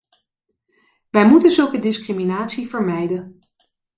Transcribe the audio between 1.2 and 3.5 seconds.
moeten zulke discriminatie vermijden.